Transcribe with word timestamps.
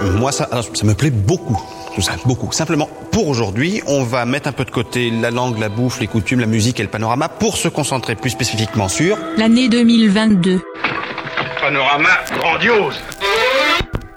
Moi, 0.00 0.32
ça, 0.32 0.48
ça 0.50 0.84
me 0.86 0.94
plaît 0.94 1.10
beaucoup. 1.10 1.60
Tout 1.94 2.00
ça, 2.02 2.12
beaucoup. 2.24 2.52
Simplement, 2.52 2.88
pour 3.10 3.28
aujourd'hui, 3.28 3.82
on 3.86 4.04
va 4.04 4.24
mettre 4.24 4.48
un 4.48 4.52
peu 4.52 4.64
de 4.64 4.70
côté 4.70 5.10
la 5.10 5.30
langue, 5.30 5.58
la 5.58 5.68
bouffe, 5.68 6.00
les 6.00 6.06
coutumes, 6.06 6.40
la 6.40 6.46
musique 6.46 6.78
et 6.78 6.82
le 6.82 6.88
panorama 6.88 7.28
pour 7.28 7.56
se 7.56 7.68
concentrer 7.68 8.14
plus 8.14 8.30
spécifiquement 8.30 8.88
sur 8.88 9.18
L'année 9.36 9.68
2022. 9.68 10.60
Panorama 11.60 12.10
grandiose. 12.38 12.94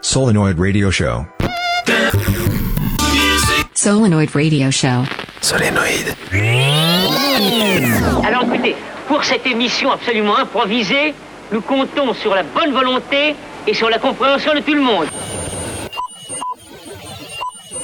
Solenoid 0.01 0.59
Radio 0.59 0.91
Show. 0.91 1.25
Solenoid 3.73 4.29
Radio 4.33 4.69
Show. 4.69 5.03
Solenoid. 5.41 6.15
Alors 8.25 8.43
écoutez, 8.43 8.75
pour 9.07 9.23
cette 9.23 9.47
émission 9.47 9.91
absolument 9.91 10.37
improvisée, 10.37 11.13
nous 11.51 11.61
comptons 11.61 12.13
sur 12.13 12.35
la 12.35 12.43
bonne 12.43 12.71
volonté 12.71 13.35
et 13.67 13.73
sur 13.73 13.89
la 13.89 13.97
compréhension 13.97 14.53
de 14.53 14.59
tout 14.59 14.73
le 14.73 14.81
monde. 14.81 15.07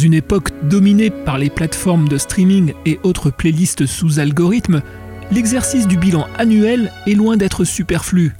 Une 0.00 0.14
époque 0.14 0.50
dominée 0.62 1.10
par 1.10 1.38
les 1.38 1.50
plateformes 1.50 2.08
de 2.08 2.18
streaming 2.18 2.72
et 2.86 2.98
autres 3.02 3.30
playlists 3.30 3.86
sous 3.86 4.18
algorithme, 4.18 4.82
l'exercice 5.30 5.86
du 5.86 5.96
bilan 5.96 6.26
annuel 6.38 6.92
est 7.06 7.14
loin 7.14 7.36
d'être 7.36 7.64
superflu. 7.64 8.34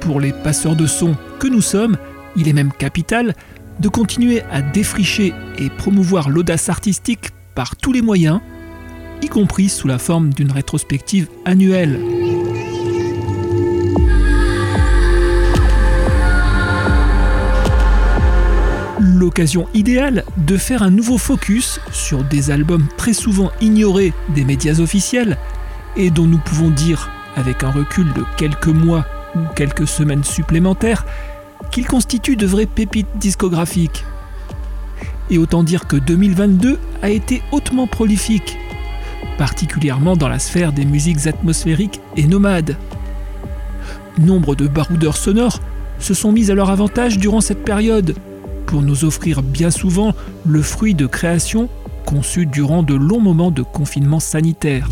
Pour 0.00 0.20
les 0.20 0.32
passeurs 0.32 0.76
de 0.76 0.86
son 0.86 1.16
que 1.38 1.48
nous 1.48 1.60
sommes, 1.60 1.96
il 2.36 2.48
est 2.48 2.52
même 2.52 2.72
capital 2.72 3.34
de 3.80 3.88
continuer 3.88 4.42
à 4.50 4.62
défricher 4.62 5.32
et 5.58 5.68
promouvoir 5.68 6.28
l'audace 6.28 6.68
artistique 6.68 7.30
par 7.54 7.76
tous 7.76 7.92
les 7.92 8.02
moyens, 8.02 8.40
y 9.22 9.28
compris 9.28 9.68
sous 9.68 9.88
la 9.88 9.98
forme 9.98 10.30
d'une 10.32 10.52
rétrospective 10.52 11.28
annuelle. 11.44 11.98
L'occasion 19.26 19.66
idéale 19.74 20.22
de 20.36 20.56
faire 20.56 20.84
un 20.84 20.92
nouveau 20.92 21.18
focus 21.18 21.80
sur 21.90 22.22
des 22.22 22.52
albums 22.52 22.86
très 22.96 23.12
souvent 23.12 23.50
ignorés 23.60 24.12
des 24.36 24.44
médias 24.44 24.78
officiels 24.78 25.36
et 25.96 26.10
dont 26.10 26.26
nous 26.28 26.38
pouvons 26.38 26.70
dire, 26.70 27.10
avec 27.34 27.64
un 27.64 27.72
recul 27.72 28.12
de 28.12 28.22
quelques 28.36 28.68
mois 28.68 29.04
ou 29.34 29.40
quelques 29.56 29.88
semaines 29.88 30.22
supplémentaires, 30.22 31.04
qu'ils 31.72 31.88
constituent 31.88 32.36
de 32.36 32.46
vraies 32.46 32.66
pépites 32.66 33.08
discographiques. 33.16 34.04
Et 35.28 35.38
autant 35.38 35.64
dire 35.64 35.88
que 35.88 35.96
2022 35.96 36.78
a 37.02 37.10
été 37.10 37.42
hautement 37.50 37.88
prolifique, 37.88 38.56
particulièrement 39.38 40.16
dans 40.16 40.28
la 40.28 40.38
sphère 40.38 40.70
des 40.70 40.84
musiques 40.84 41.26
atmosphériques 41.26 42.00
et 42.16 42.28
nomades. 42.28 42.76
Nombre 44.20 44.54
de 44.54 44.68
baroudeurs 44.68 45.16
sonores 45.16 45.60
se 45.98 46.14
sont 46.14 46.30
mis 46.30 46.52
à 46.52 46.54
leur 46.54 46.70
avantage 46.70 47.18
durant 47.18 47.40
cette 47.40 47.64
période, 47.64 48.14
pour 48.66 48.82
nous 48.82 49.04
offrir 49.04 49.42
bien 49.42 49.70
souvent 49.70 50.14
le 50.44 50.62
fruit 50.62 50.94
de 50.94 51.06
créations 51.06 51.68
conçues 52.04 52.46
durant 52.46 52.82
de 52.82 52.94
longs 52.94 53.20
moments 53.20 53.50
de 53.50 53.62
confinement 53.62 54.20
sanitaire. 54.20 54.88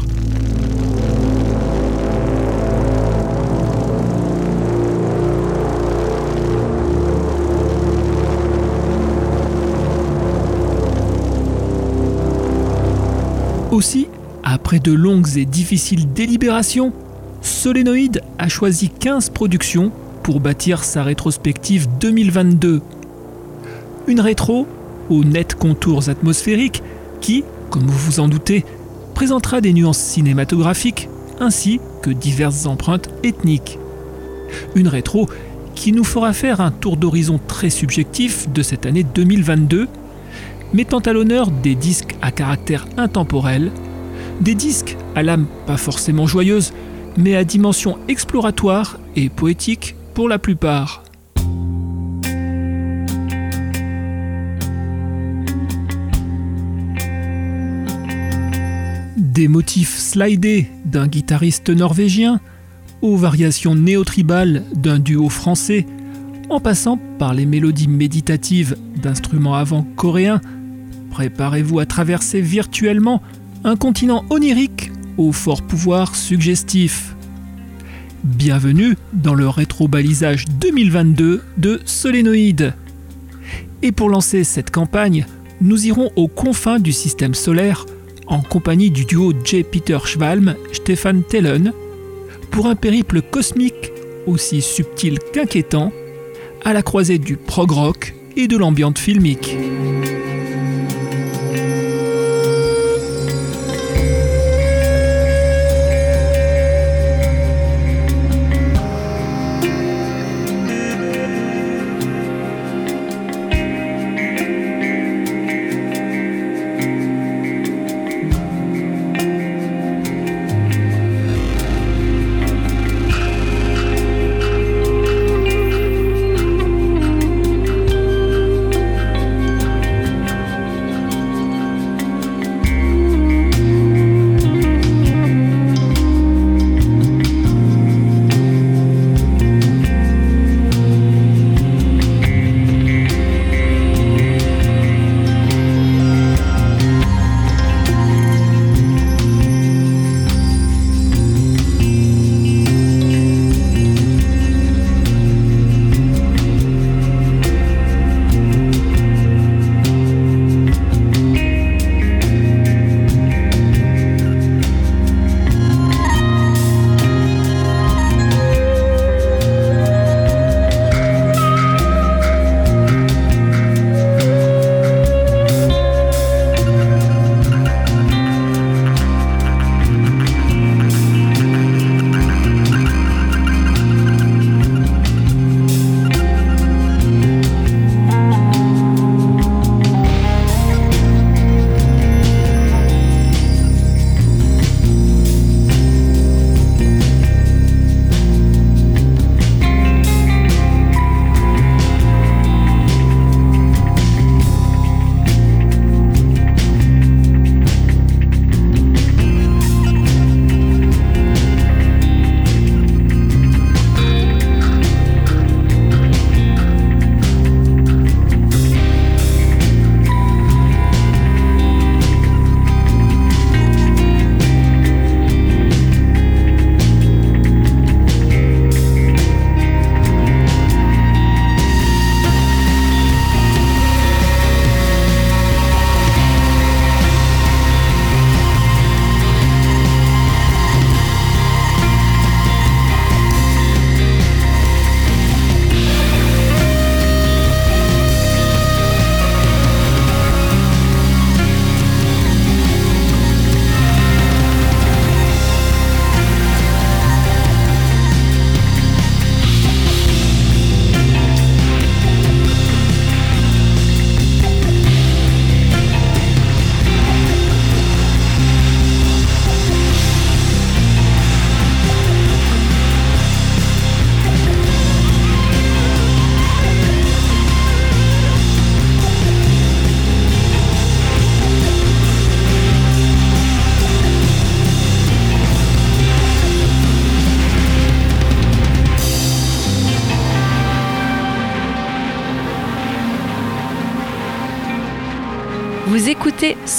Aussi, 13.71 14.07
après 14.45 14.79
de 14.79 14.93
longues 14.93 15.37
et 15.37 15.47
difficiles 15.47 16.13
délibérations, 16.13 16.93
Solénoïde 17.43 18.23
a 18.39 18.49
choisi 18.49 18.89
15 18.89 19.31
productions 19.31 19.91
pour 20.23 20.41
bâtir 20.41 20.85
sa 20.85 21.03
rétrospective 21.03 21.89
2022 22.01 22.81
une 24.07 24.21
rétro 24.21 24.67
aux 25.11 25.25
nets 25.25 25.55
contours 25.55 26.09
atmosphériques 26.09 26.83
qui, 27.21 27.45
comme 27.71 27.87
vous 27.87 28.11
vous 28.11 28.21
en 28.21 28.29
doutez, 28.29 28.65
présentera 29.15 29.61
des 29.61 29.73
nuances 29.73 29.99
cinématographiques 29.99 31.09
ainsi 31.41 31.81
que 32.03 32.11
diverses 32.11 32.67
empreintes 32.67 33.09
ethniques. 33.23 33.79
Une 34.75 34.89
rétro 34.89 35.29
qui 35.75 35.93
nous 35.93 36.05
fera 36.05 36.33
faire 36.33 36.61
un 36.61 36.71
tour 36.71 36.97
d'horizon 36.97 37.41
très 37.47 37.71
subjectif 37.71 38.49
de 38.51 38.63
cette 38.63 38.87
année 38.87 39.05
2022, 39.05 39.89
mettant 40.73 41.01
à 41.01 41.13
l'honneur 41.13 41.51
des 41.51 41.75
disques 41.75 42.17
à 42.23 42.31
caractère 42.31 42.87
intemporel, 42.97 43.73
des 44.41 44.55
disques 44.55 44.97
à 45.15 45.23
l'âme 45.23 45.47
pas 45.67 45.77
forcément 45.77 46.27
joyeuse, 46.27 46.73
mais 47.17 47.37
à 47.37 47.45
dimension 47.45 47.99
exploratoire 48.09 48.99
et 49.17 49.29
poétique 49.29 49.95
pour 50.15 50.29
la 50.29 50.39
plupart. 50.39 51.04
Des 59.35 59.49
motifs 59.49 59.99
slidés 59.99 60.69
d'un 60.85 61.09
guitariste 61.09 61.69
norvégien 61.71 62.39
aux 63.03 63.17
variations 63.17 63.75
néo-tribales 63.75 64.63
d'un 64.77 65.01
duo 65.01 65.29
français, 65.29 65.87
en 66.51 66.61
passant 66.61 67.01
par 67.19 67.35
les 67.35 67.45
mélodies 67.45 67.89
méditatives 67.89 68.77
d'instruments 69.03 69.57
avant 69.57 69.83
coréens, 69.97 70.41
préparez-vous 71.11 71.81
à 71.81 71.85
traverser 71.85 72.41
virtuellement 72.41 73.23
un 73.65 73.75
continent 73.75 74.25
onirique 74.31 74.93
au 75.19 75.33
fort 75.33 75.63
pouvoir 75.63 76.15
suggestif. 76.15 77.17
Bienvenue 78.23 78.97
dans 79.13 79.35
le 79.35 79.49
rétro-balisage 79.49 80.45
2022 80.61 81.43
de 81.57 81.81
Solénoïde. 81.85 82.73
Et 83.83 83.91
pour 83.91 84.11
lancer 84.11 84.45
cette 84.45 84.71
campagne, 84.71 85.27
nous 85.61 85.89
irons 85.89 86.13
aux 86.15 86.29
confins 86.29 86.79
du 86.79 86.93
système 86.93 87.35
solaire 87.35 87.85
en 88.27 88.41
compagnie 88.41 88.91
du 88.91 89.05
duo 89.05 89.33
J. 89.45 89.65
Peter 89.65 89.99
Schwalm, 90.05 90.57
Stefan 90.73 91.23
Tellen, 91.23 91.73
pour 92.51 92.67
un 92.67 92.77
périple 92.77 93.23
cosmique 93.23 93.93
aussi 94.27 94.63
subtil 94.63 95.19
qu'inquiétant, 95.33 95.93
à 96.65 96.73
la 96.73 96.83
croisée 96.83 97.19
du 97.19 97.37
prog 97.37 97.71
rock 97.71 98.15
et 98.37 98.49
de 98.49 98.57
l'ambiance 98.57 98.99
filmique. 98.99 99.57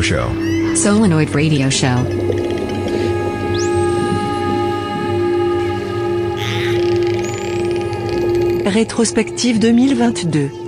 Radio 0.00 0.16
Show. 0.16 0.74
Solenoid 0.76 1.28
Radio 1.34 1.68
Show. 1.68 2.04
Rétrospective 8.64 9.58
2022. 9.58 10.59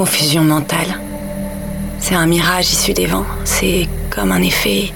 Confusion 0.00 0.44
mentale. 0.44 0.98
C'est 1.98 2.14
un 2.14 2.24
mirage 2.24 2.72
issu 2.72 2.94
des 2.94 3.04
vents. 3.04 3.26
C'est 3.44 3.86
comme 4.08 4.32
un 4.32 4.40
effet 4.40 4.94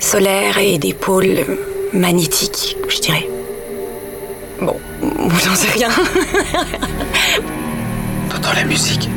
solaire 0.00 0.58
et 0.58 0.76
des 0.76 0.92
pôles 0.92 1.46
magnétiques, 1.92 2.76
je 2.88 2.98
dirais. 2.98 3.28
Bon, 4.60 4.74
j'en 5.44 5.54
sais 5.54 5.70
rien. 5.70 5.90
T'entends 8.28 8.54
la 8.56 8.64
musique? 8.64 9.08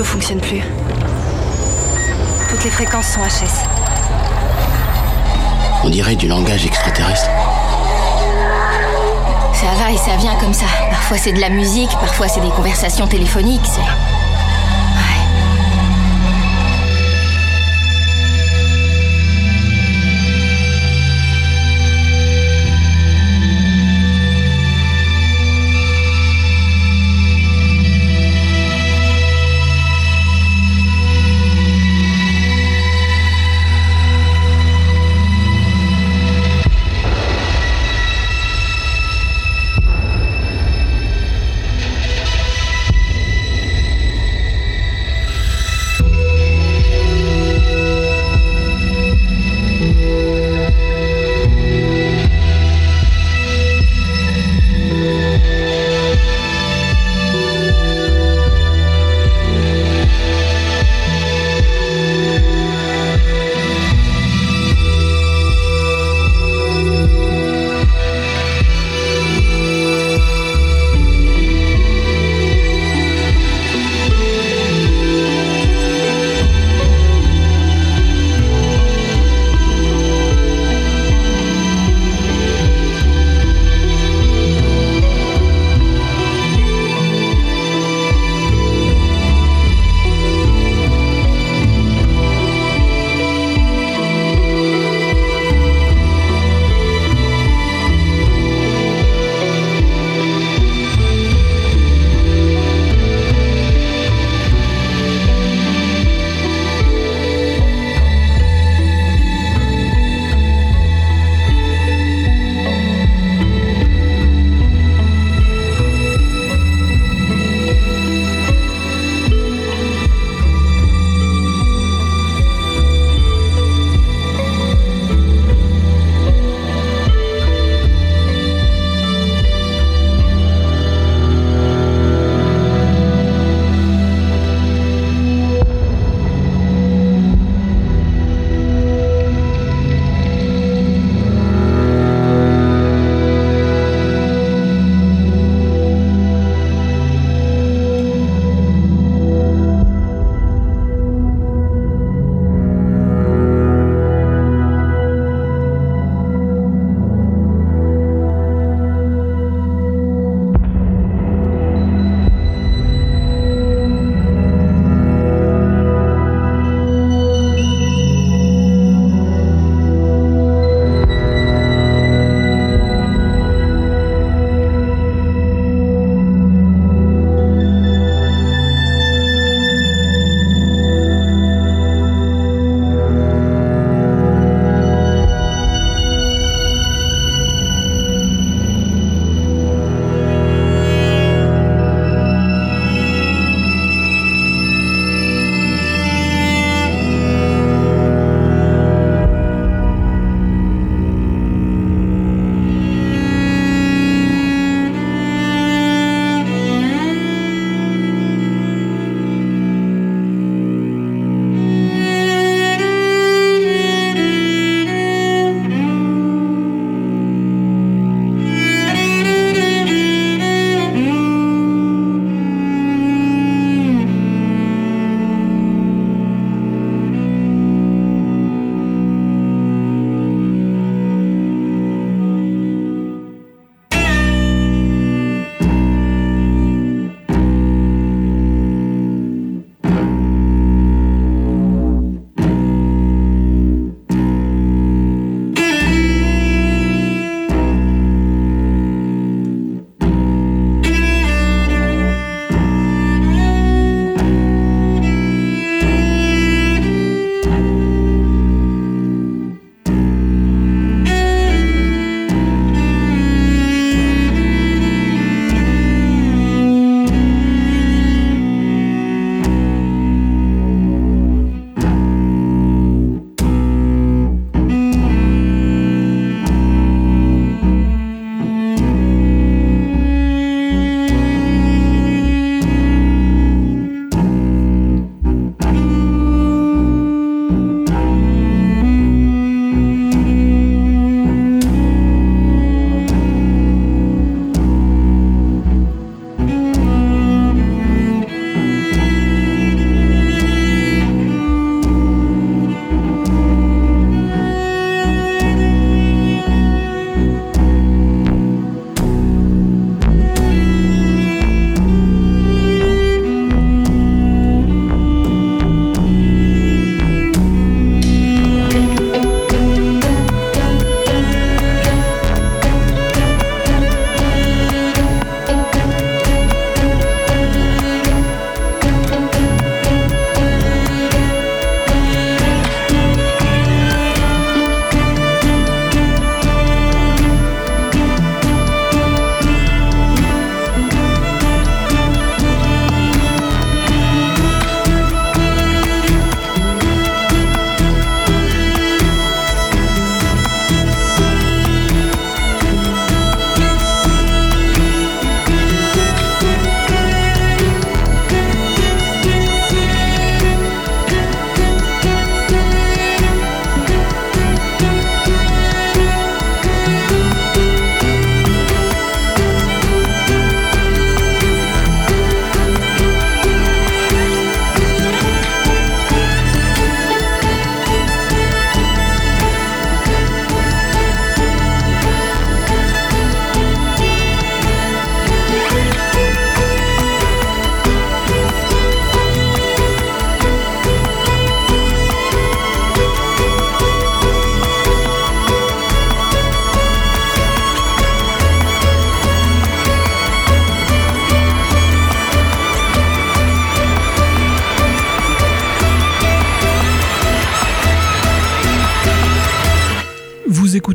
Radio 0.00 0.04
fonctionne 0.04 0.40
plus. 0.40 0.62
Toutes 2.48 2.64
les 2.64 2.70
fréquences 2.70 3.08
sont 3.08 3.20
HS. 3.20 3.66
On 5.84 5.90
dirait 5.90 6.16
du 6.16 6.26
langage 6.26 6.64
extraterrestre. 6.64 7.28
Ça 9.52 9.66
va 9.78 9.92
et 9.92 9.96
ça 9.96 10.16
vient 10.16 10.36
comme 10.36 10.54
ça. 10.54 10.66
Parfois 10.90 11.18
c'est 11.18 11.32
de 11.32 11.40
la 11.40 11.50
musique, 11.50 11.90
parfois 11.90 12.28
c'est 12.28 12.40
des 12.40 12.50
conversations 12.50 13.06
téléphoniques, 13.06 13.60
c'est... 13.64 14.09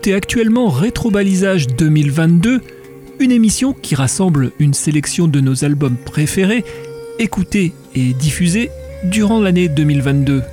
écoutez 0.06 0.18
actuellement 0.18 0.70
Rétrobalisage 0.70 1.66
2022, 1.66 2.62
une 3.20 3.32
émission 3.32 3.74
qui 3.74 3.96
rassemble 3.96 4.52
une 4.60 4.76
sélection 4.76 5.28
de 5.28 5.40
nos 5.40 5.66
albums 5.66 5.96
préférés, 5.96 6.64
écoutés 7.18 7.74
et 7.96 8.14
diffusés 8.14 8.70
durant 9.06 9.40
l'année 9.40 9.68
2022. 9.68 10.44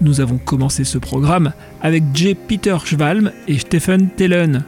Nous 0.00 0.20
avons 0.20 0.38
commencé 0.38 0.82
ce 0.82 0.98
programme 0.98 1.52
avec 1.80 2.02
J. 2.14 2.34
Peter 2.34 2.76
Schwalm 2.84 3.30
et 3.46 3.60
Stephen 3.60 4.08
Tellen. 4.08 4.64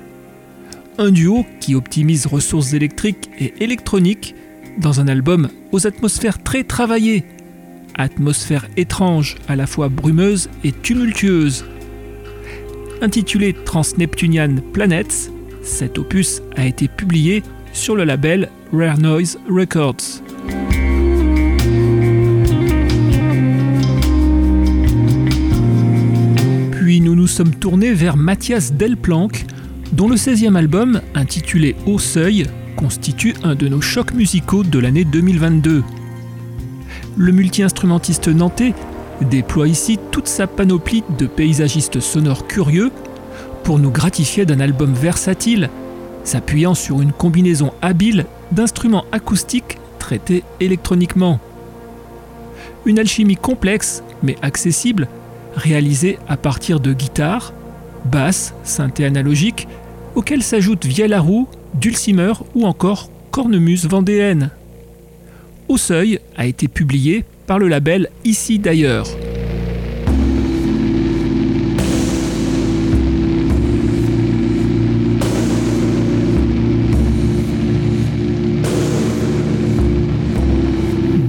Un 0.97 1.11
duo 1.11 1.45
qui 1.59 1.75
optimise 1.75 2.27
ressources 2.27 2.75
électriques 2.75 3.29
et 3.41 3.55
électroniques 3.59 4.37
dans 4.81 5.01
un 5.01 5.09
album 5.09 5.49
aux 5.73 5.85
atmosphères 5.85 6.41
très 6.45 6.63
travaillées. 6.63 7.25
Atmosphère 7.97 8.69
étrange, 8.77 9.35
à 9.49 9.57
la 9.57 9.67
fois 9.67 9.89
brumeuse 9.89 10.49
et 10.63 10.71
tumultueuse. 10.71 11.65
Intitulé 13.01 13.53
Transneptunian 13.53 14.57
Planets, 14.73 15.31
cet 15.63 15.99
opus 15.99 16.43
a 16.57 16.67
été 16.67 16.89
publié 16.89 17.45
sur 17.73 17.95
le 17.95 18.03
label 18.03 18.51
Rare 18.73 18.99
Noise 18.99 19.39
Records. 19.49 20.23
Puis 26.73 27.01
nous 27.01 27.15
nous 27.15 27.29
sommes 27.29 27.55
tournés 27.55 27.93
vers 27.93 28.17
Mathias 28.17 28.73
Delplanck, 28.73 29.47
dont 29.93 30.09
le 30.09 30.17
16e 30.17 30.57
album, 30.57 31.01
intitulé 31.15 31.77
Au 31.87 32.01
Seuil, 32.01 32.47
constitue 32.77 33.35
un 33.45 33.55
de 33.55 33.69
nos 33.69 33.81
chocs 33.81 34.13
musicaux 34.13 34.65
de 34.65 34.79
l'année 34.81 35.05
2022. 35.05 35.85
Le 37.17 37.33
multi-instrumentiste 37.33 38.27
nantais 38.27 38.75
déploie 39.25 39.69
ici 39.69 39.99
toute 40.11 40.29
sa 40.29 40.47
panoplie 40.47 41.05
de 41.19 41.27
paysagistes 41.27 42.01
sonores 42.01 42.47
curieux 42.47 42.91
pour 43.65 43.79
nous 43.79 43.91
gratifier 43.91 44.47
d'un 44.47 44.61
album 44.61 44.95
versatile, 44.95 45.71
s'appuyant 46.25 46.75
sur 46.75 47.03
une 47.03 47.13
combinaison 47.13 47.73
habile 47.83 48.27
d'instruments 48.53 49.05
acoustiques 49.13 49.79
traités 49.99 50.45
électroniquement. 50.61 51.41
Une 52.87 52.99
alchimie 52.99 53.37
complexe 53.37 54.03
mais 54.23 54.37
accessible, 54.43 55.09
réalisée 55.55 56.19
à 56.29 56.37
partir 56.37 56.81
de 56.81 56.93
guitares, 56.93 57.53
basses, 58.05 58.55
synthé 58.65 59.05
analogiques, 59.05 59.69
auxquelles 60.15 60.43
s'ajoutent 60.43 60.87
roue, 61.19 61.49
dulcimer 61.75 62.33
ou 62.55 62.67
encore 62.67 63.11
cornemuse 63.31 63.87
vendéenne. 63.87 64.51
Au 65.69 65.77
seuil 65.77 66.21
a 66.37 66.47
été 66.47 66.69
publié 66.69 67.25
par 67.49 67.59
le 67.59 67.67
label 67.67 68.11
Ici 68.25 68.59
d'ailleurs. 68.59 69.07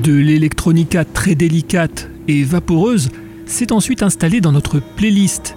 De 0.03 0.13
l'électronica 0.13 1.05
très 1.05 1.35
délicate 1.35 2.09
et 2.27 2.43
vaporeuse 2.43 3.09
s'est 3.45 3.71
ensuite 3.71 4.03
installée 4.03 4.41
dans 4.41 4.51
notre 4.51 4.79
playlist. 4.79 5.55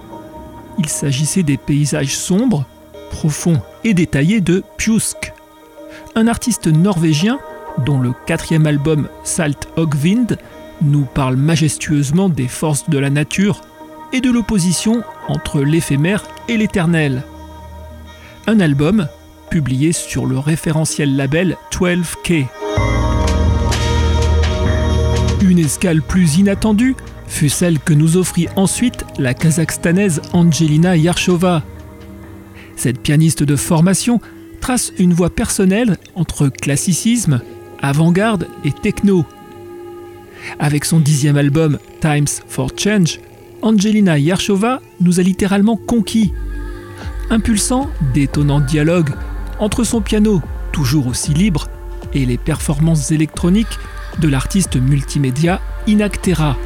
Il 0.79 0.87
s'agissait 0.87 1.43
des 1.43 1.57
paysages 1.57 2.15
sombres, 2.15 2.65
profonds 3.11 3.61
et 3.83 3.93
détaillés 3.93 4.41
de 4.41 4.63
Pjusk, 4.77 5.33
un 6.15 6.27
artiste 6.27 6.67
norvégien 6.67 7.39
dont 7.85 7.99
le 7.99 8.13
quatrième 8.25 8.67
album 8.67 9.07
Salt 9.23 9.67
Hogvind 9.75 10.37
nous 10.83 11.05
parle 11.05 11.35
majestueusement 11.35 12.29
des 12.29 12.47
forces 12.47 12.89
de 12.89 12.97
la 12.97 13.09
nature 13.09 13.61
et 14.11 14.21
de 14.21 14.29
l'opposition 14.29 15.03
entre 15.27 15.61
l'éphémère 15.61 16.23
et 16.47 16.57
l'éternel. 16.57 17.23
Un 18.47 18.59
album 18.59 19.07
publié 19.49 19.91
sur 19.91 20.25
le 20.25 20.37
référentiel 20.37 21.15
label 21.15 21.57
12K. 21.71 22.47
Une 25.41 25.59
escale 25.59 26.01
plus 26.01 26.37
inattendue 26.37 26.95
fut 27.27 27.49
celle 27.49 27.79
que 27.79 27.93
nous 27.93 28.17
offrit 28.17 28.47
ensuite 28.55 29.05
la 29.17 29.33
kazakhstanaise 29.33 30.21
Angelina 30.33 30.95
Yarshova. 30.95 31.63
Cette 32.75 33.01
pianiste 33.01 33.43
de 33.43 33.55
formation 33.55 34.19
trace 34.61 34.93
une 34.97 35.13
voie 35.13 35.29
personnelle 35.29 35.97
entre 36.15 36.47
classicisme, 36.47 37.41
avant-garde 37.81 38.47
et 38.63 38.71
techno. 38.71 39.25
Avec 40.59 40.85
son 40.85 40.99
dixième 40.99 41.37
album 41.37 41.77
Times 42.01 42.27
for 42.47 42.71
Change, 42.77 43.19
Angelina 43.61 44.17
Yarshova 44.17 44.81
nous 44.99 45.19
a 45.19 45.23
littéralement 45.23 45.77
conquis, 45.77 46.33
impulsant 47.29 47.89
d'étonnants 48.13 48.59
dialogues 48.59 49.11
entre 49.59 49.83
son 49.83 50.01
piano, 50.01 50.41
toujours 50.71 51.07
aussi 51.07 51.33
libre, 51.33 51.69
et 52.13 52.25
les 52.25 52.37
performances 52.37 53.11
électroniques 53.11 53.79
de 54.19 54.27
l'artiste 54.27 54.75
multimédia 54.75 55.61
Inactera. 55.87 56.57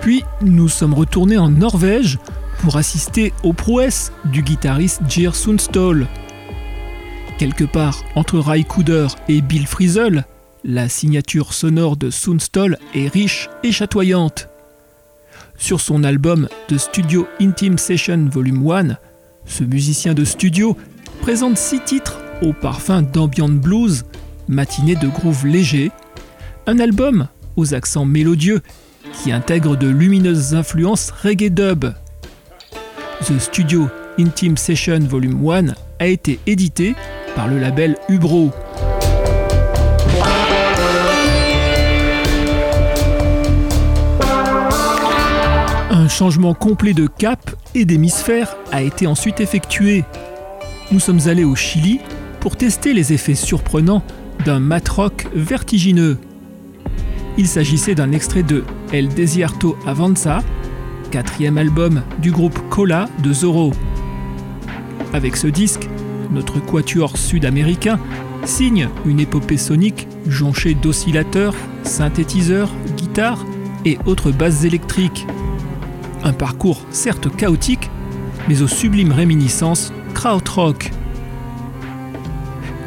Puis 0.00 0.22
nous 0.42 0.68
sommes 0.68 0.92
retournés 0.92 1.38
en 1.38 1.48
Norvège 1.48 2.18
pour 2.58 2.76
assister 2.76 3.32
aux 3.42 3.54
prouesses 3.54 4.12
du 4.26 4.42
guitariste 4.42 5.00
Geir 5.08 5.34
Sundstall. 5.34 6.06
Quelque 7.38 7.64
part 7.64 8.04
entre 8.14 8.38
Ray 8.38 8.64
Cooder 8.64 9.08
et 9.28 9.40
Bill 9.40 9.66
Frisell, 9.66 10.24
la 10.62 10.88
signature 10.88 11.52
sonore 11.52 11.96
de 11.96 12.08
Sundstall 12.08 12.78
est 12.94 13.08
riche 13.08 13.50
et 13.64 13.72
chatoyante. 13.72 14.48
Sur 15.58 15.80
son 15.80 16.04
album 16.04 16.48
The 16.68 16.78
Studio 16.78 17.26
Intime 17.40 17.76
Session 17.76 18.28
Volume 18.30 18.70
1, 18.70 18.96
ce 19.46 19.64
musicien 19.64 20.14
de 20.14 20.24
studio 20.24 20.76
présente 21.22 21.58
six 21.58 21.80
titres 21.80 22.20
au 22.40 22.52
parfum 22.52 23.02
d'ambient 23.02 23.48
blues, 23.48 24.04
matinée 24.46 24.96
de 24.96 25.08
groove 25.08 25.44
léger, 25.44 25.90
un 26.68 26.78
album 26.78 27.26
aux 27.56 27.74
accents 27.74 28.06
mélodieux 28.06 28.62
qui 29.12 29.32
intègre 29.32 29.76
de 29.76 29.88
lumineuses 29.88 30.54
influences 30.54 31.10
reggae 31.10 31.50
dub. 31.50 31.86
The 33.26 33.38
Studio 33.40 33.88
Intime 34.18 34.56
Session 34.56 35.00
Volume 35.00 35.48
1 35.50 35.74
a 35.98 36.06
été 36.06 36.38
édité 36.46 36.94
par 37.34 37.48
le 37.48 37.58
label 37.58 37.96
Ubro. 38.08 38.50
Un 45.90 46.08
changement 46.08 46.54
complet 46.54 46.92
de 46.92 47.06
cap 47.06 47.50
et 47.74 47.84
d'hémisphère 47.84 48.56
a 48.72 48.82
été 48.82 49.06
ensuite 49.06 49.40
effectué. 49.40 50.04
Nous 50.92 51.00
sommes 51.00 51.20
allés 51.26 51.44
au 51.44 51.56
Chili 51.56 52.00
pour 52.40 52.56
tester 52.56 52.92
les 52.92 53.12
effets 53.12 53.34
surprenants 53.34 54.02
d'un 54.44 54.60
mat 54.60 54.86
rock 54.88 55.26
vertigineux. 55.34 56.18
Il 57.38 57.48
s'agissait 57.48 57.94
d'un 57.94 58.12
extrait 58.12 58.42
de 58.42 58.64
El 58.92 59.08
Desierto 59.08 59.76
Avanza, 59.86 60.42
quatrième 61.10 61.58
album 61.58 62.02
du 62.18 62.30
groupe 62.30 62.58
Cola 62.68 63.08
de 63.22 63.32
Zorro. 63.32 63.72
Avec 65.14 65.36
ce 65.36 65.46
disque, 65.46 65.88
notre 66.32 66.58
quatuor 66.58 67.16
sud-américain 67.16 68.00
signe 68.44 68.88
une 69.06 69.20
épopée 69.20 69.58
sonique 69.58 70.08
jonchée 70.26 70.74
d'oscillateurs, 70.74 71.54
synthétiseurs, 71.84 72.68
guitares 72.96 73.46
et 73.84 73.96
autres 74.06 74.32
basses 74.32 74.64
électriques. 74.64 75.24
Un 76.24 76.32
parcours 76.32 76.84
certes 76.90 77.28
chaotique, 77.36 77.90
mais 78.48 78.60
aux 78.60 78.66
sublimes 78.66 79.12
réminiscences 79.12 79.92
krautrock. 80.14 80.90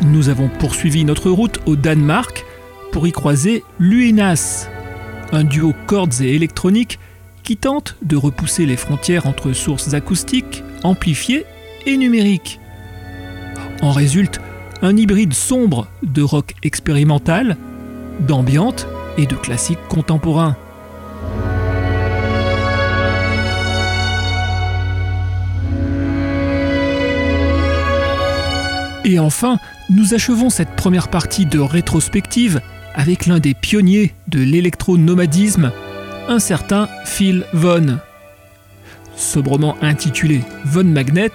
Nous 0.01 0.27
avons 0.27 0.49
poursuivi 0.49 1.05
notre 1.05 1.31
route 1.31 1.61
au 1.65 1.77
Danemark 1.77 2.45
pour 2.91 3.07
y 3.07 3.13
croiser 3.13 3.63
Luinas, 3.79 4.67
un 5.31 5.45
duo 5.45 5.73
cordes 5.85 6.19
et 6.19 6.35
électroniques 6.35 6.99
qui 7.43 7.55
tente 7.55 7.95
de 8.01 8.17
repousser 8.17 8.65
les 8.65 8.75
frontières 8.75 9.27
entre 9.27 9.53
sources 9.53 9.93
acoustiques, 9.93 10.61
amplifiées 10.83 11.45
et 11.87 11.97
numériques. 11.97 12.59
En 13.81 13.91
résulte 13.91 14.39
un 14.83 14.95
hybride 14.95 15.33
sombre 15.33 15.87
de 16.03 16.21
rock 16.21 16.53
expérimental, 16.61 17.57
d'ambiante 18.19 18.87
et 19.17 19.25
de 19.25 19.35
classique 19.35 19.79
contemporain. 19.89 20.55
Et 29.05 29.19
enfin, 29.19 29.57
nous 29.89 30.13
achevons 30.13 30.49
cette 30.49 30.75
première 30.75 31.07
partie 31.07 31.45
de 31.45 31.59
rétrospective 31.59 32.59
avec 32.93 33.25
l'un 33.25 33.39
des 33.39 33.53
pionniers 33.53 34.13
de 34.27 34.39
l'électronomadisme, 34.39 35.71
un 36.27 36.39
certain 36.39 36.89
Phil 37.05 37.45
Von. 37.53 37.99
Sobrement 39.15 39.77
intitulé 39.81 40.41
Von 40.65 40.83
Magnet, 40.83 41.31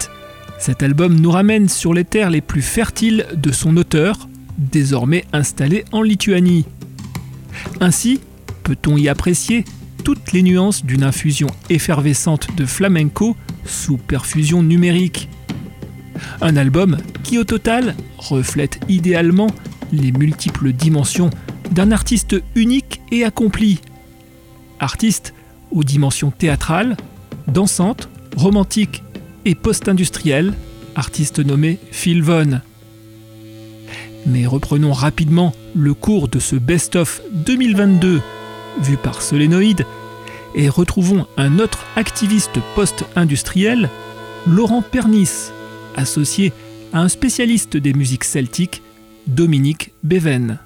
cet 0.62 0.84
album 0.84 1.18
nous 1.18 1.32
ramène 1.32 1.68
sur 1.68 1.92
les 1.92 2.04
terres 2.04 2.30
les 2.30 2.40
plus 2.40 2.62
fertiles 2.62 3.26
de 3.34 3.50
son 3.50 3.76
auteur, 3.76 4.28
désormais 4.58 5.24
installé 5.32 5.84
en 5.90 6.02
Lituanie. 6.02 6.66
Ainsi, 7.80 8.20
peut-on 8.62 8.96
y 8.96 9.08
apprécier 9.08 9.64
toutes 10.04 10.30
les 10.30 10.44
nuances 10.44 10.84
d'une 10.84 11.02
infusion 11.02 11.48
effervescente 11.68 12.46
de 12.56 12.64
flamenco 12.64 13.36
sous 13.64 13.96
perfusion 13.96 14.62
numérique. 14.62 15.28
Un 16.40 16.56
album 16.56 16.98
qui 17.24 17.38
au 17.38 17.44
total 17.44 17.96
reflète 18.18 18.78
idéalement 18.88 19.48
les 19.90 20.12
multiples 20.12 20.72
dimensions 20.72 21.30
d'un 21.72 21.90
artiste 21.90 22.36
unique 22.54 23.00
et 23.10 23.24
accompli. 23.24 23.80
Artiste 24.78 25.34
aux 25.72 25.82
dimensions 25.82 26.30
théâtrales, 26.30 26.96
dansantes, 27.48 28.08
romantiques 28.36 29.02
et 29.44 29.54
post-industrielles, 29.54 30.54
artiste 30.94 31.38
nommé 31.38 31.78
Phil 31.90 32.22
Vaughan. 32.22 32.60
Mais 34.26 34.46
reprenons 34.46 34.92
rapidement 34.92 35.52
le 35.74 35.94
cours 35.94 36.28
de 36.28 36.38
ce 36.38 36.56
best-of 36.56 37.20
2022 37.32 38.20
vu 38.80 38.96
par 38.96 39.22
Solénoïde 39.22 39.84
et 40.54 40.68
retrouvons 40.68 41.26
un 41.36 41.58
autre 41.58 41.84
activiste 41.96 42.58
post-industriel, 42.74 43.88
Laurent 44.46 44.82
Pernis, 44.82 45.50
associé 45.96 46.52
à 46.92 47.00
un 47.00 47.08
spécialiste 47.08 47.76
des 47.76 47.94
musiques 47.94 48.24
celtiques, 48.24 48.82
Dominique 49.26 49.92
Beven. 50.02 50.58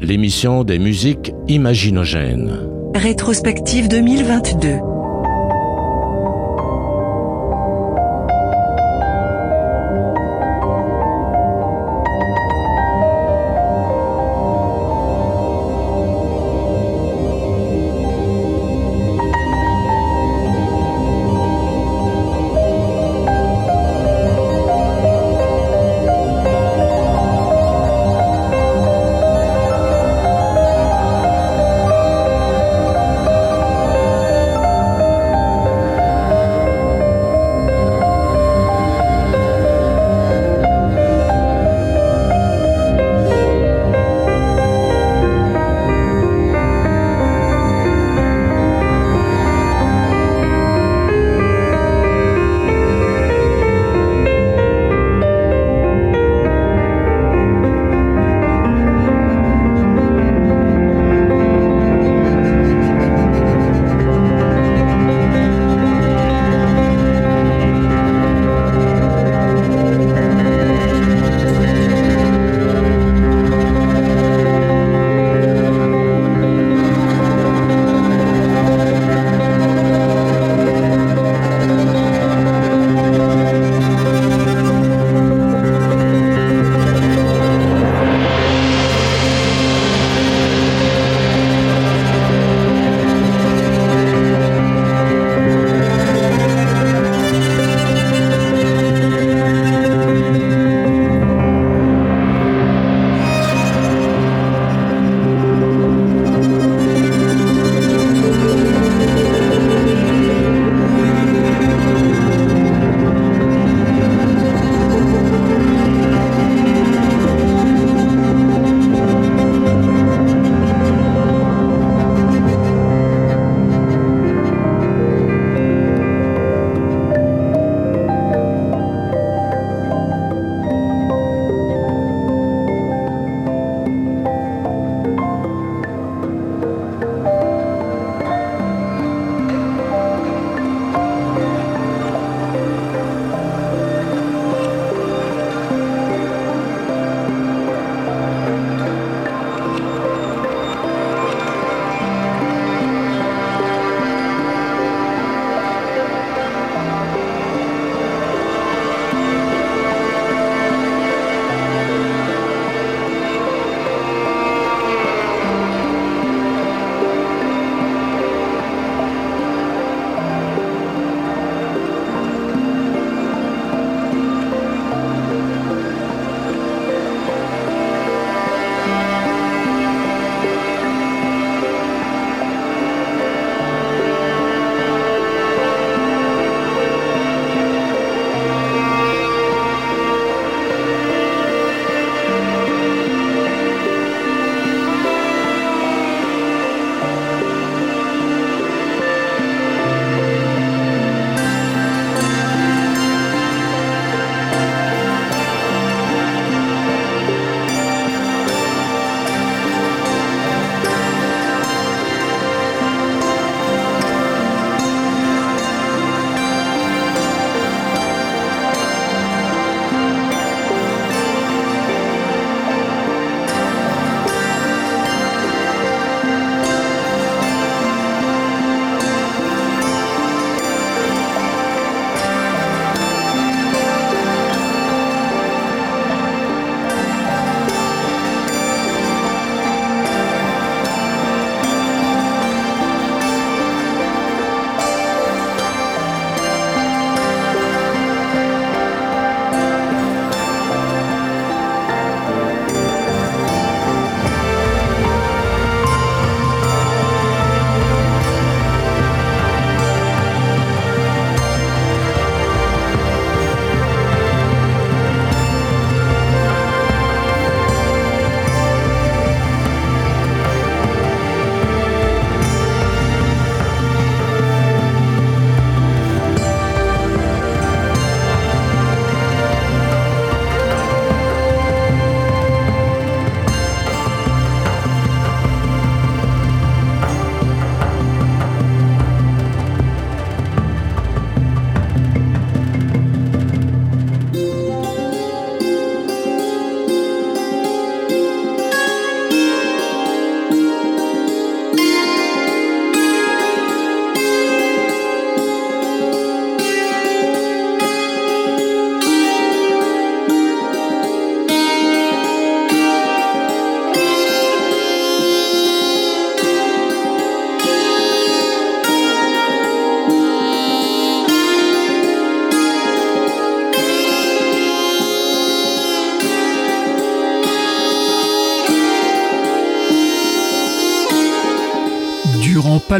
L'émission 0.00 0.64
des 0.64 0.80
musiques 0.80 1.32
imaginogènes. 1.46 2.68
Rétrospective 2.94 3.86
2022. 3.88 4.89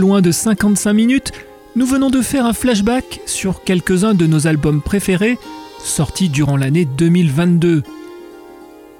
Loin 0.01 0.21
de 0.23 0.33
55 0.33 0.93
minutes, 0.93 1.33
nous 1.77 1.87
venons 1.87 2.11
de 2.11 2.23
faire 2.23 2.47
un 2.47 2.53
flashback 2.53 3.21
sur 3.27 3.63
quelques-uns 3.63 4.15
de 4.15 4.27
nos 4.27 4.49
albums 4.49 4.83
préférés 4.83 5.39
sortis 5.79 6.29
durant 6.29 6.57
l'année 6.57 6.85
2022. 6.85 7.83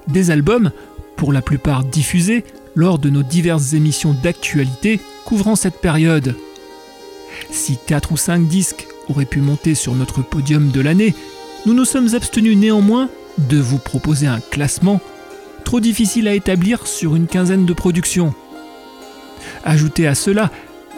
Des 0.07 0.31
albums, 0.31 0.71
pour 1.17 1.33
la 1.33 1.41
plupart 1.41 1.83
diffusés 1.83 2.45
lors 2.75 2.99
de 2.99 3.09
nos 3.09 3.23
diverses 3.23 3.73
émissions 3.73 4.15
d'actualité 4.23 4.99
couvrant 5.25 5.55
cette 5.55 5.81
période. 5.81 6.35
Si 7.49 7.77
4 7.85 8.11
ou 8.13 8.17
5 8.17 8.47
disques 8.47 8.87
auraient 9.09 9.25
pu 9.25 9.41
monter 9.41 9.75
sur 9.75 9.93
notre 9.95 10.21
podium 10.21 10.71
de 10.71 10.81
l'année, 10.81 11.13
nous 11.65 11.73
nous 11.73 11.85
sommes 11.85 12.15
abstenus 12.15 12.57
néanmoins 12.57 13.09
de 13.37 13.57
vous 13.57 13.77
proposer 13.77 14.27
un 14.27 14.39
classement 14.39 15.01
trop 15.65 15.79
difficile 15.79 16.27
à 16.27 16.33
établir 16.33 16.87
sur 16.87 17.15
une 17.15 17.27
quinzaine 17.27 17.65
de 17.65 17.73
productions. 17.73 18.33
Ajoutez 19.63 20.07
à 20.07 20.15
cela 20.15 20.51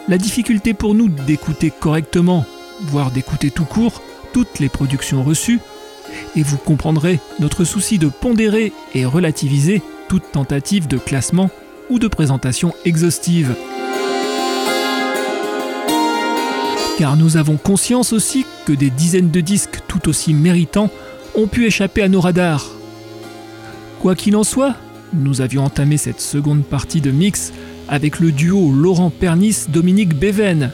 la 0.08 0.18
difficulté 0.18 0.74
pour 0.74 0.94
nous 0.94 1.08
d'écouter 1.08 1.70
correctement, 1.70 2.44
voire 2.82 3.10
d'écouter 3.10 3.50
tout 3.50 3.64
court, 3.64 4.02
toutes 4.32 4.58
les 4.58 4.68
productions 4.68 5.22
reçues, 5.22 5.60
et 6.36 6.42
vous 6.42 6.58
comprendrez 6.58 7.20
notre 7.40 7.64
souci 7.64 7.98
de 7.98 8.08
pondérer 8.08 8.72
et 8.94 9.06
relativiser 9.06 9.82
toute 10.08 10.30
tentative 10.32 10.86
de 10.86 10.98
classement 10.98 11.50
ou 11.90 11.98
de 11.98 12.08
présentation 12.08 12.74
exhaustive. 12.84 13.54
Car 16.98 17.16
nous 17.16 17.36
avons 17.36 17.56
conscience 17.56 18.12
aussi 18.12 18.46
que 18.66 18.72
des 18.72 18.90
dizaines 18.90 19.30
de 19.30 19.40
disques 19.40 19.80
tout 19.88 20.08
aussi 20.08 20.32
méritants 20.34 20.90
ont 21.34 21.48
pu 21.48 21.66
échapper 21.66 22.02
à 22.02 22.08
nos 22.08 22.20
radars. 22.20 22.70
Quoi 24.00 24.14
qu'il 24.14 24.36
en 24.36 24.44
soit, 24.44 24.74
nous 25.12 25.40
avions 25.40 25.64
entamé 25.64 25.96
cette 25.96 26.20
seconde 26.20 26.64
partie 26.64 27.00
de 27.00 27.10
mix 27.10 27.52
avec 27.88 28.20
le 28.20 28.32
duo 28.32 28.72
Laurent 28.72 29.10
Pernis-Dominique 29.10 30.14
Beven. 30.18 30.70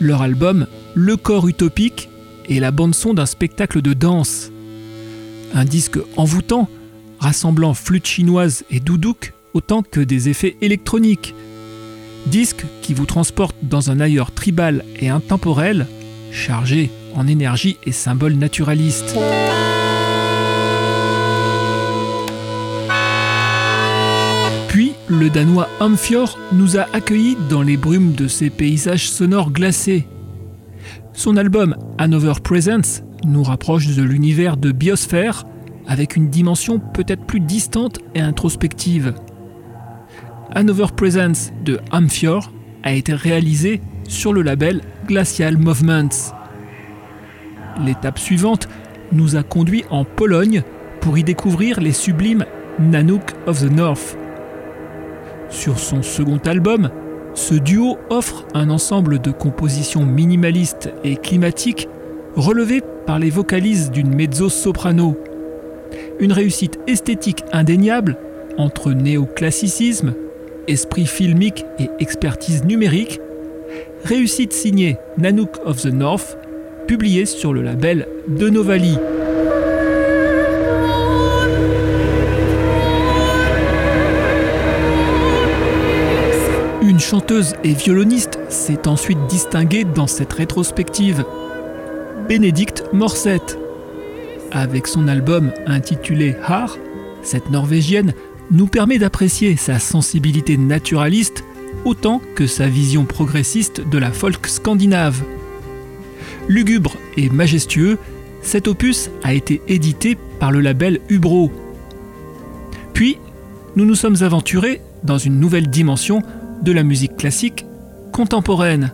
Leur 0.00 0.22
album 0.22 0.66
Le 0.94 1.16
corps 1.16 1.48
utopique 1.48 2.08
est 2.48 2.60
la 2.60 2.70
bande-son 2.70 3.14
d'un 3.14 3.26
spectacle 3.26 3.82
de 3.82 3.92
danse. 3.92 4.50
Un 5.54 5.64
disque 5.64 5.98
envoûtant, 6.16 6.68
rassemblant 7.18 7.74
flûte 7.74 8.06
chinoise 8.06 8.64
et 8.70 8.80
doudouk 8.80 9.34
autant 9.54 9.82
que 9.82 10.00
des 10.00 10.28
effets 10.28 10.56
électroniques. 10.60 11.34
Disque 12.26 12.64
qui 12.82 12.94
vous 12.94 13.06
transporte 13.06 13.56
dans 13.62 13.90
un 13.90 14.00
ailleurs 14.00 14.32
tribal 14.32 14.84
et 15.00 15.08
intemporel, 15.08 15.86
chargé 16.32 16.90
en 17.14 17.26
énergie 17.26 17.76
et 17.84 17.92
symboles 17.92 18.34
naturalistes. 18.34 19.16
Le 25.10 25.28
Danois 25.28 25.68
Amfjord 25.80 26.38
nous 26.52 26.76
a 26.76 26.86
accueillis 26.92 27.36
dans 27.48 27.62
les 27.62 27.76
brumes 27.76 28.12
de 28.12 28.28
ces 28.28 28.48
paysages 28.48 29.10
sonores 29.10 29.50
glacés. 29.50 30.06
Son 31.12 31.36
album 31.36 31.76
Hanover 31.98 32.34
Presence 32.42 33.02
nous 33.24 33.42
rapproche 33.42 33.88
de 33.88 34.02
l'univers 34.02 34.56
de 34.56 34.70
Biosphère 34.70 35.46
avec 35.88 36.14
une 36.14 36.30
dimension 36.30 36.78
peut-être 36.78 37.24
plus 37.24 37.40
distante 37.40 37.98
et 38.14 38.20
introspective. 38.20 39.14
Hanover 40.52 40.86
Presence 40.96 41.50
de 41.64 41.80
Amfjord 41.90 42.52
a 42.84 42.92
été 42.92 43.12
réalisé 43.12 43.80
sur 44.08 44.32
le 44.32 44.42
label 44.42 44.80
Glacial 45.06 45.56
Movements. 45.58 46.32
L'étape 47.84 48.18
suivante 48.18 48.68
nous 49.10 49.34
a 49.34 49.42
conduit 49.42 49.84
en 49.90 50.04
Pologne 50.04 50.62
pour 51.00 51.18
y 51.18 51.24
découvrir 51.24 51.80
les 51.80 51.92
sublimes 51.92 52.44
Nanook 52.78 53.32
of 53.46 53.60
the 53.60 53.70
North. 53.70 54.19
Sur 55.50 55.78
son 55.78 56.02
second 56.02 56.38
album, 56.46 56.90
ce 57.34 57.54
duo 57.54 57.98
offre 58.08 58.46
un 58.54 58.70
ensemble 58.70 59.18
de 59.18 59.30
compositions 59.30 60.06
minimalistes 60.06 60.90
et 61.04 61.16
climatiques 61.16 61.88
relevées 62.36 62.82
par 63.06 63.18
les 63.18 63.30
vocalises 63.30 63.90
d'une 63.90 64.14
mezzo-soprano. 64.14 65.16
Une 66.20 66.32
réussite 66.32 66.78
esthétique 66.86 67.42
indéniable 67.52 68.16
entre 68.58 68.92
néoclassicisme, 68.92 70.14
esprit 70.68 71.06
filmique 71.06 71.64
et 71.78 71.90
expertise 71.98 72.64
numérique, 72.64 73.20
réussite 74.04 74.52
signée 74.52 74.98
Nanook 75.18 75.58
of 75.64 75.82
the 75.82 75.92
North, 75.92 76.38
publiée 76.86 77.26
sur 77.26 77.52
le 77.52 77.62
label 77.62 78.06
De 78.28 78.48
Novali. 78.48 78.96
Chanteuse 87.10 87.56
et 87.64 87.72
violoniste 87.72 88.38
s'est 88.50 88.86
ensuite 88.86 89.18
distinguée 89.28 89.82
dans 89.82 90.06
cette 90.06 90.32
rétrospective. 90.32 91.24
Bénédicte 92.28 92.84
Morset. 92.92 93.40
Avec 94.52 94.86
son 94.86 95.08
album 95.08 95.50
intitulé 95.66 96.36
Har, 96.46 96.78
cette 97.24 97.50
Norvégienne 97.50 98.12
nous 98.52 98.68
permet 98.68 98.98
d'apprécier 98.98 99.56
sa 99.56 99.80
sensibilité 99.80 100.56
naturaliste 100.56 101.42
autant 101.84 102.22
que 102.36 102.46
sa 102.46 102.68
vision 102.68 103.04
progressiste 103.06 103.82
de 103.90 103.98
la 103.98 104.12
folk 104.12 104.46
scandinave. 104.46 105.20
Lugubre 106.46 106.96
et 107.16 107.28
majestueux, 107.28 107.98
cet 108.40 108.68
opus 108.68 109.10
a 109.24 109.34
été 109.34 109.60
édité 109.66 110.16
par 110.38 110.52
le 110.52 110.60
label 110.60 111.00
Ubro. 111.08 111.50
Puis, 112.94 113.18
nous 113.74 113.84
nous 113.84 113.96
sommes 113.96 114.22
aventurés 114.22 114.80
dans 115.02 115.18
une 115.18 115.40
nouvelle 115.40 115.70
dimension 115.70 116.22
de 116.62 116.72
la 116.72 116.82
musique 116.82 117.16
classique 117.16 117.66
contemporaine. 118.12 118.92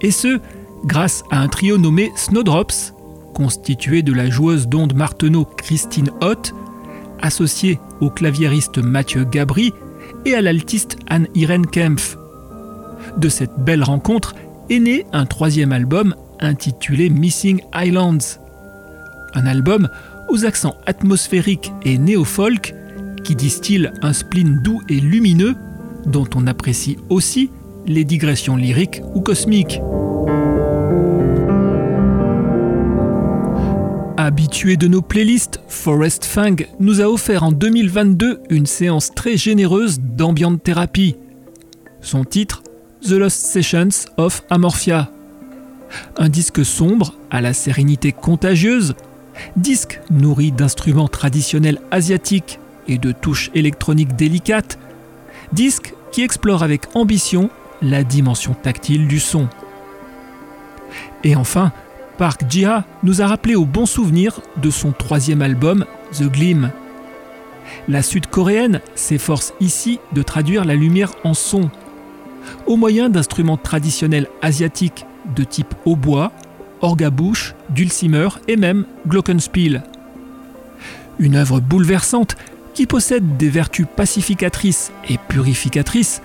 Et 0.00 0.10
ce, 0.10 0.40
grâce 0.84 1.22
à 1.30 1.40
un 1.40 1.48
trio 1.48 1.78
nommé 1.78 2.10
Snowdrops, 2.16 2.94
constitué 3.34 4.02
de 4.02 4.12
la 4.12 4.28
joueuse 4.28 4.68
d'ondes 4.68 4.94
Marteneau 4.94 5.44
Christine 5.44 6.10
Hott, 6.20 6.52
associée 7.22 7.78
au 8.00 8.10
claviériste 8.10 8.78
Mathieu 8.78 9.24
Gabry 9.24 9.72
et 10.24 10.34
à 10.34 10.42
l'altiste 10.42 10.96
Anne-Irène 11.08 11.66
Kempf. 11.66 12.16
De 13.16 13.28
cette 13.28 13.58
belle 13.58 13.82
rencontre 13.82 14.34
est 14.68 14.78
né 14.78 15.06
un 15.12 15.26
troisième 15.26 15.72
album 15.72 16.14
intitulé 16.40 17.10
Missing 17.10 17.60
Islands. 17.74 18.38
Un 19.34 19.46
album 19.46 19.88
aux 20.28 20.44
accents 20.44 20.76
atmosphériques 20.86 21.72
et 21.84 21.98
néo-folk 21.98 22.74
qui 23.24 23.34
distille 23.34 23.90
un 24.02 24.12
spleen 24.12 24.60
doux 24.62 24.80
et 24.88 25.00
lumineux 25.00 25.56
dont 26.06 26.28
on 26.34 26.46
apprécie 26.46 26.96
aussi 27.08 27.50
les 27.86 28.04
digressions 28.04 28.56
lyriques 28.56 29.02
ou 29.14 29.20
cosmiques. 29.20 29.80
Habitué 34.16 34.76
de 34.76 34.86
nos 34.86 35.02
playlists, 35.02 35.60
Forest 35.66 36.24
Fang 36.26 36.56
nous 36.78 37.00
a 37.00 37.06
offert 37.06 37.42
en 37.42 37.52
2022 37.52 38.40
une 38.50 38.66
séance 38.66 39.14
très 39.14 39.36
généreuse 39.36 39.98
d'ambient 39.98 40.56
thérapie. 40.56 41.16
Son 42.02 42.24
titre 42.24 42.62
The 43.02 43.12
Lost 43.12 43.46
Sessions 43.46 44.10
of 44.18 44.42
Amorphia. 44.50 45.10
Un 46.18 46.28
disque 46.28 46.64
sombre 46.64 47.14
à 47.30 47.40
la 47.40 47.54
sérénité 47.54 48.12
contagieuse, 48.12 48.94
disque 49.56 50.00
nourri 50.10 50.52
d'instruments 50.52 51.08
traditionnels 51.08 51.80
asiatiques 51.90 52.58
et 52.88 52.98
de 52.98 53.12
touches 53.12 53.50
électroniques 53.54 54.16
délicates, 54.16 54.78
disque 55.52 55.94
qui 56.12 56.22
explore 56.22 56.62
avec 56.62 56.94
ambition 56.94 57.50
la 57.82 58.04
dimension 58.04 58.54
tactile 58.54 59.08
du 59.08 59.20
son. 59.20 59.48
Et 61.24 61.36
enfin, 61.36 61.72
Park 62.18 62.42
Jiha 62.48 62.84
nous 63.02 63.22
a 63.22 63.26
rappelé 63.26 63.54
au 63.54 63.64
bon 63.64 63.86
souvenir 63.86 64.40
de 64.56 64.70
son 64.70 64.92
troisième 64.92 65.42
album, 65.42 65.86
The 66.12 66.24
Gleam. 66.24 66.70
La 67.88 68.02
sud-coréenne 68.02 68.80
s'efforce 68.94 69.54
ici 69.60 70.00
de 70.12 70.22
traduire 70.22 70.64
la 70.64 70.74
lumière 70.74 71.12
en 71.24 71.34
son, 71.34 71.70
au 72.66 72.76
moyen 72.76 73.08
d'instruments 73.08 73.56
traditionnels 73.56 74.28
asiatiques 74.42 75.06
de 75.34 75.44
type 75.44 75.74
hautbois, 75.84 76.32
orgabouche, 76.80 77.54
dulcimer 77.70 78.28
et 78.48 78.56
même 78.56 78.84
glockenspiel. 79.06 79.82
Une 81.18 81.36
œuvre 81.36 81.60
bouleversante 81.60 82.36
qui 82.80 82.86
possède 82.86 83.36
des 83.36 83.50
vertus 83.50 83.84
pacificatrices 83.94 84.90
et 85.06 85.18
purificatrices, 85.18 86.22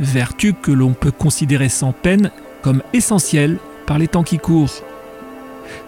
vertus 0.00 0.52
que 0.60 0.72
l'on 0.72 0.94
peut 0.94 1.12
considérer 1.12 1.68
sans 1.68 1.92
peine 1.92 2.32
comme 2.60 2.82
essentielles 2.92 3.58
par 3.86 4.00
les 4.00 4.08
temps 4.08 4.24
qui 4.24 4.38
courent 4.38 4.82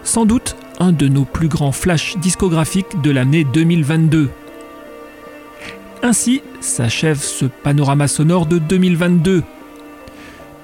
sans 0.03 0.25
doute 0.25 0.55
un 0.79 0.93
de 0.93 1.09
nos 1.09 1.25
plus 1.25 1.49
grands 1.49 1.73
flashs 1.73 2.15
discographiques 2.19 3.01
de 3.01 3.11
l'année 3.11 3.43
2022. 3.43 4.29
Ainsi 6.01 6.41
s'achève 6.61 7.21
ce 7.21 7.43
panorama 7.43 8.07
sonore 8.07 8.45
de 8.45 8.57
2022. 8.57 9.43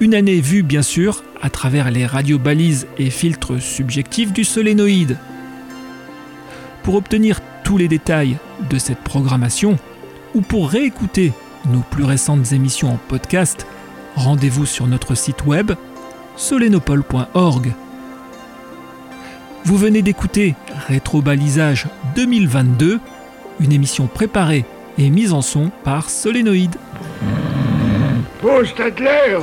Une 0.00 0.14
année 0.14 0.40
vue 0.40 0.62
bien 0.62 0.80
sûr 0.80 1.24
à 1.42 1.50
travers 1.50 1.90
les 1.90 2.06
radiobalises 2.06 2.86
et 2.96 3.10
filtres 3.10 3.60
subjectifs 3.60 4.32
du 4.32 4.44
solénoïde. 4.44 5.18
Pour 6.84 6.94
obtenir 6.94 7.40
tous 7.64 7.76
les 7.76 7.88
détails 7.88 8.38
de 8.68 8.78
cette 8.78 8.98
programmation, 9.00 9.78
ou 10.34 10.40
pour 10.40 10.70
réécouter 10.70 11.32
nos 11.70 11.80
plus 11.80 12.04
récentes 12.04 12.52
émissions 12.52 12.92
en 12.92 12.98
podcast, 13.08 13.66
rendez-vous 14.16 14.66
sur 14.66 14.86
notre 14.86 15.14
site 15.14 15.44
web 15.46 15.72
solenopole.org. 16.36 17.72
Vous 19.64 19.76
venez 19.76 20.02
d'écouter 20.02 20.54
Rétrobalisage 20.88 21.86
2022, 22.16 22.98
une 23.60 23.72
émission 23.72 24.06
préparée 24.06 24.64
et 24.98 25.08
mise 25.10 25.32
en 25.32 25.42
son 25.42 25.70
par 25.84 26.10
Solénoïde. 26.10 26.74
Oh, 28.42 28.64
Stadler 28.64 29.38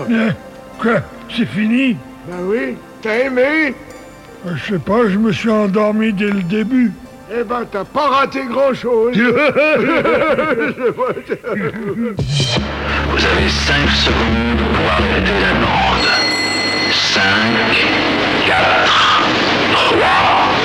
Quoi 0.79 1.01
C'est 1.35 1.45
fini? 1.45 1.95
Bah 2.27 2.35
oui, 2.43 2.75
t'as 3.01 3.17
aimé? 3.25 3.73
Euh, 4.45 4.55
Je 4.55 4.73
sais 4.73 4.79
pas, 4.79 5.07
je 5.07 5.17
me 5.17 5.31
suis 5.31 5.49
endormi 5.49 6.11
dès 6.13 6.29
le 6.31 6.43
début. 6.43 6.91
Eh 7.31 7.43
ben, 7.43 7.63
t'as 7.71 7.83
pas 7.83 8.07
raté 8.07 8.43
grand-chose 8.49 9.15
Vous 9.15 9.21
avez 13.25 13.49
5 13.49 13.89
secondes 13.91 14.57
pour 14.73 14.91
arrêter 14.91 15.37
la 15.39 15.53
bande. 15.53 16.09
5, 16.91 17.21
4, 18.47 19.21
3, 19.73 20.58